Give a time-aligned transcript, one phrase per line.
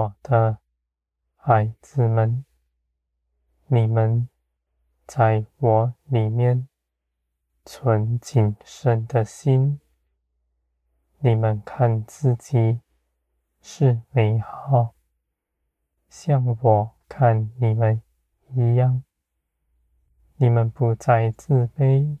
[0.00, 0.56] 我的
[1.36, 2.46] 孩子们，
[3.66, 4.30] 你们
[5.06, 6.68] 在我里面
[7.66, 9.78] 存谨慎的心，
[11.18, 12.80] 你们看自己
[13.60, 14.94] 是美好，
[16.08, 18.00] 像我看你们
[18.54, 19.04] 一样。
[20.36, 22.16] 你们不再自卑，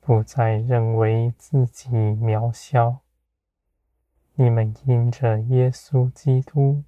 [0.00, 3.03] 不再认为自己渺小。
[4.36, 6.82] 你们因着耶稣基督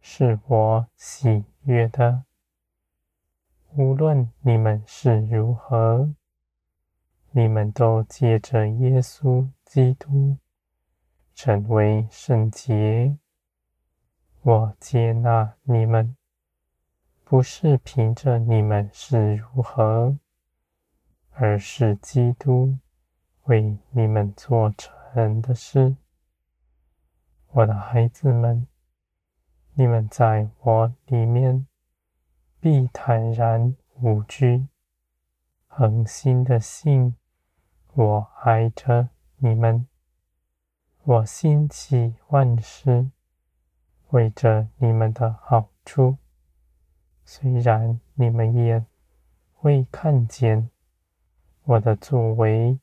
[0.00, 2.26] 是我喜悦的，
[3.74, 6.14] 无论你们是如何，
[7.32, 10.38] 你们都借着耶稣基督
[11.34, 13.18] 成为圣洁。
[14.42, 16.16] 我接纳你们，
[17.24, 20.16] 不是凭着你们是如何，
[21.32, 22.78] 而是基督
[23.46, 25.96] 为你们做成的事。
[27.58, 28.68] 我的孩子们，
[29.74, 31.66] 你们在我里面
[32.60, 34.68] 必坦然无惧，
[35.66, 37.16] 恒心的信
[37.94, 39.88] 我爱着你们。
[41.02, 43.10] 我兴起万事，
[44.10, 46.16] 为着你们的好处。
[47.24, 48.86] 虽然你们也
[49.62, 50.70] 未看见
[51.64, 52.78] 我的作为，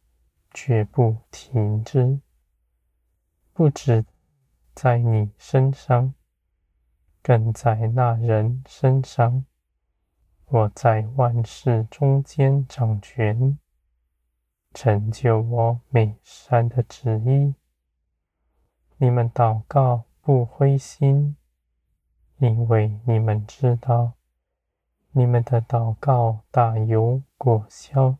[0.54, 2.20] 绝不停止，
[3.54, 4.04] 不止。
[4.76, 6.14] 在你身上，
[7.24, 9.46] 更在那人身上。
[10.48, 13.58] 我在万事中间掌权，
[14.74, 17.56] 成就我美善的旨意。
[18.98, 21.38] 你们祷告不灰心，
[22.38, 24.14] 因为你们知道，
[25.12, 28.18] 你们的祷告大有果效。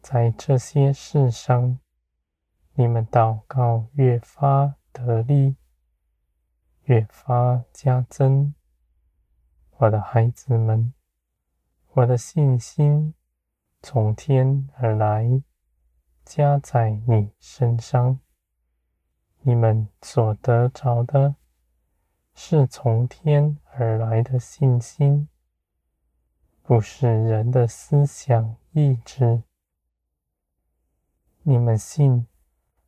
[0.00, 1.78] 在这些事上，
[2.74, 5.56] 你们祷告越发得力，
[6.84, 8.54] 越发加增。
[9.78, 10.94] 我的孩子们，
[11.94, 13.12] 我的信心
[13.82, 15.42] 从天而来，
[16.24, 18.20] 加在你身上。
[19.40, 21.34] 你们所得着的，
[22.34, 25.28] 是从天而来的信心，
[26.62, 29.42] 不是人的思想意志。
[31.42, 32.28] 你们信。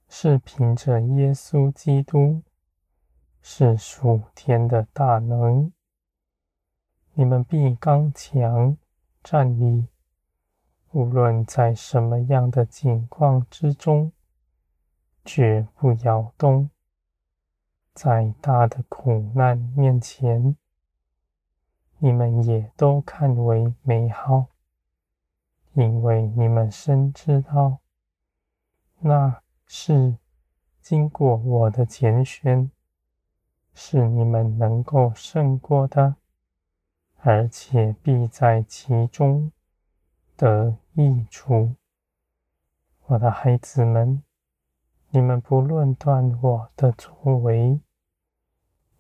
[0.09, 2.43] 是凭着耶稣基督，
[3.43, 5.73] 是属天的大能，
[7.15, 8.77] 你们必刚强
[9.23, 9.89] 站立，
[10.93, 14.13] 无论在什么样的境况之中，
[15.25, 16.71] 绝不摇动。
[17.93, 20.57] 在大的苦难面前，
[21.99, 24.47] 你们也都看为美好，
[25.73, 27.81] 因为你们深知道
[29.01, 29.43] 那。
[29.67, 30.17] 是
[30.81, 32.71] 经过我的拣选，
[33.75, 36.17] 是你们能够胜过的，
[37.19, 39.51] 而且必在其中
[40.37, 41.75] 得益处。
[43.07, 44.23] 我的孩子们，
[45.11, 47.81] 你们不论断我的作为，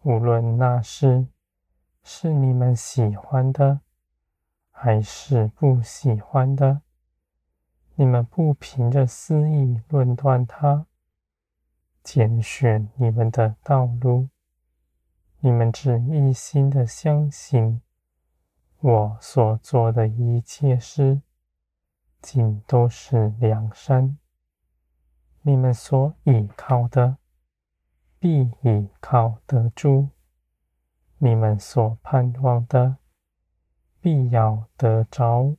[0.02, 1.26] 无论那是
[2.02, 3.80] 是你们喜欢的，
[4.70, 6.82] 还是不喜欢的。
[7.98, 10.86] 你们不凭着私意论断他，
[12.02, 14.28] 拣选你们的道路。
[15.40, 17.80] 你们只一心的相信
[18.80, 21.22] 我所做的一切事，
[22.20, 24.18] 尽都是良善。
[25.40, 27.16] 你们所倚靠的，
[28.18, 30.10] 必倚靠得住；
[31.16, 32.98] 你们所盼望的，
[34.02, 35.56] 必要得着。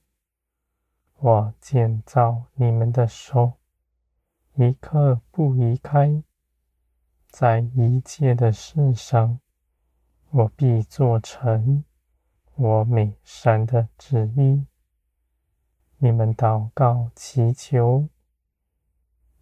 [1.20, 3.54] 我建造你们的手，
[4.54, 6.22] 一刻不移开，
[7.32, 9.40] 在一切的事上，
[10.30, 11.84] 我必做成
[12.54, 14.68] 我美善的旨意。
[15.98, 18.08] 你们祷告祈求，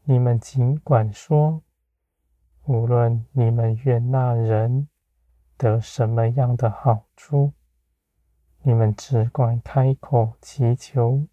[0.05, 1.61] 你们尽管说，
[2.63, 4.87] 无论你们愿那人
[5.57, 7.51] 得什么样的好处，
[8.61, 11.27] 你们只管开口祈求。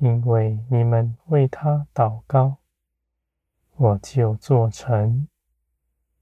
[0.00, 2.56] 因为你们为他祷告，
[3.76, 5.28] 我就做成。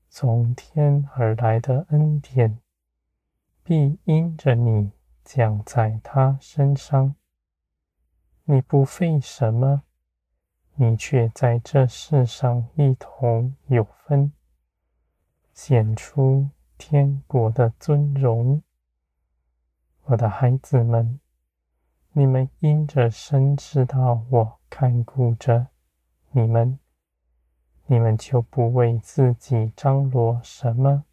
[0.09, 2.59] 从天而来的恩典，
[3.63, 4.91] 必因着你
[5.25, 7.15] 降在他身上。
[8.47, 9.85] 你不费什么，
[10.75, 14.33] 你却在这世上一同有分，
[15.55, 18.61] 显出天国的尊荣。
[20.07, 21.21] 我的孩子们。
[22.19, 25.69] 你们因着深知道我看顾着
[26.33, 26.81] 你们，
[27.87, 31.05] 你们就不为自己张罗什么，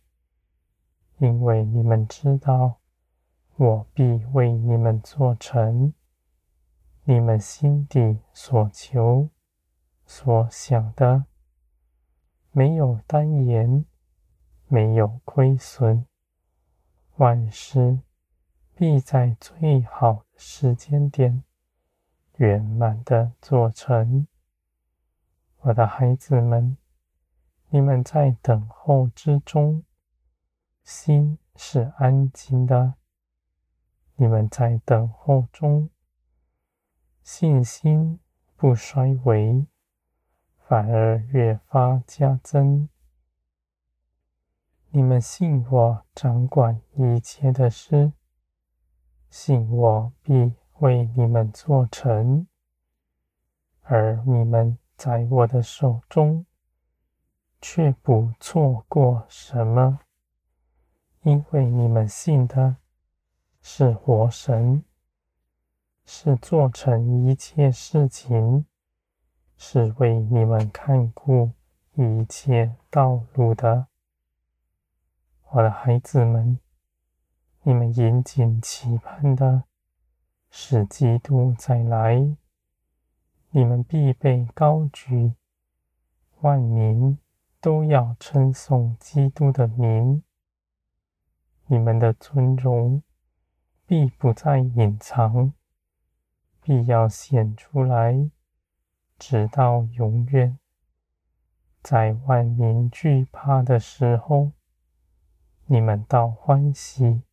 [1.19, 2.79] 因为你们知道，
[3.55, 5.93] 我必为你们做成
[7.03, 9.29] 你们心底所求、
[10.07, 11.25] 所想的，
[12.49, 13.85] 没有单言，
[14.67, 16.07] 没有亏损，
[17.17, 17.99] 万事
[18.77, 21.43] 必在最好的时间点
[22.35, 24.27] 圆满的做成。
[25.61, 26.75] 我的孩子们，
[27.69, 29.85] 你们在等候之中，
[30.83, 32.95] 心是安静的；
[34.15, 35.89] 你们在等候中，
[37.23, 38.19] 信心
[38.57, 39.65] 不衰微，
[40.67, 42.89] 反而越发加增。
[44.89, 48.11] 你们信我掌管一切的事，
[49.37, 52.47] 信我必为你们做成，
[53.81, 54.77] 而你们。
[54.95, 56.45] 在我的手中，
[57.59, 59.99] 却不错过什么，
[61.23, 62.77] 因为你们信的
[63.61, 64.85] 是活神，
[66.05, 68.65] 是做成一切事情，
[69.57, 71.51] 是为你们看顾
[71.95, 73.87] 一切道路的。
[75.49, 76.57] 我的孩子们，
[77.67, 79.63] 你们殷切期盼的
[80.51, 82.37] 是基督再来。
[83.49, 85.33] 你们必被高举，
[86.41, 87.17] 万民
[87.59, 90.21] 都要称颂基督的名。
[91.65, 93.01] 你们的尊荣
[93.87, 95.51] 必不再隐藏，
[96.61, 98.29] 必要显出来，
[99.17, 100.59] 直到永远。
[101.81, 104.51] 在万民惧怕的时候，
[105.65, 107.23] 你们倒欢喜，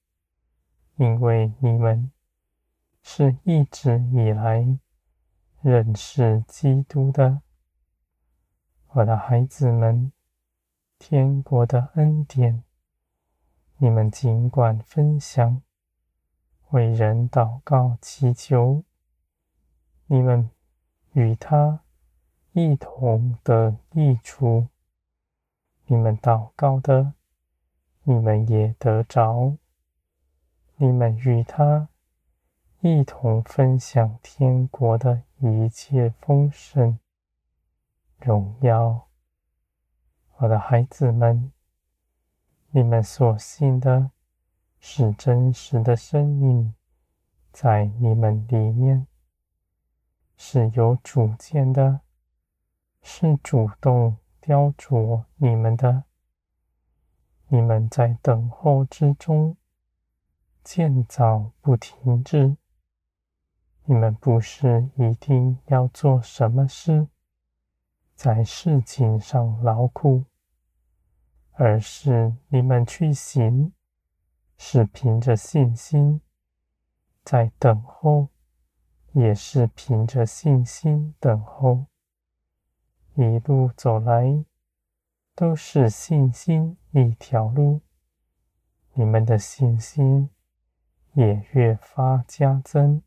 [1.02, 2.12] 因为你们
[3.02, 4.78] 是一直以来。
[5.60, 7.40] 认识基督的，
[8.88, 10.12] 我的孩子们，
[10.98, 12.64] 天国的恩典，
[13.78, 15.62] 你们尽管分享，
[16.70, 18.82] 为人祷告祈求，
[20.06, 20.50] 你们
[21.12, 21.80] 与他
[22.52, 24.68] 一同的益处。
[25.86, 27.14] 你们祷告的，
[28.02, 29.56] 你们也得着；
[30.82, 31.88] 你们与他
[32.80, 35.22] 一同分享天国的。
[35.38, 36.98] 一切丰盛、
[38.18, 39.06] 荣耀，
[40.38, 41.52] 我的孩子们，
[42.70, 44.10] 你们所信的
[44.80, 46.74] 是真实的生命，
[47.52, 49.06] 在你们里面
[50.36, 52.00] 是有主见的，
[53.02, 56.02] 是主动雕琢你们的。
[57.46, 59.56] 你们在等候之中，
[60.62, 62.56] 建造不停止。
[63.84, 67.08] 你们不是一定要做什么事，
[68.14, 70.24] 在事情上劳苦，
[71.52, 73.72] 而是你们去行，
[74.56, 76.20] 是凭着信心
[77.24, 78.28] 在等候，
[79.12, 81.86] 也是凭着信心等候。
[83.14, 84.44] 一路走来，
[85.34, 87.80] 都是信心一条路，
[88.94, 90.30] 你们的信心
[91.12, 93.02] 也越发加增。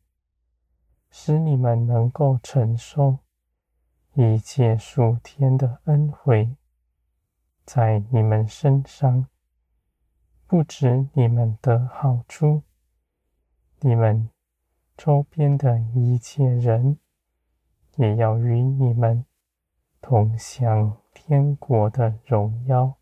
[1.18, 3.20] 使你们能够承受
[4.16, 6.58] 一切数天的恩惠，
[7.66, 9.28] 在你们身上，
[10.46, 12.64] 不止你们的好处，
[13.80, 14.30] 你们
[14.98, 17.00] 周边的一切人
[17.96, 19.26] 也要与你们
[20.02, 22.98] 同享天国的荣耀、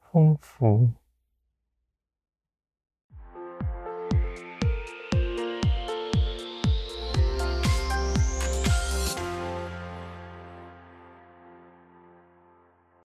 [0.00, 0.99] 丰富。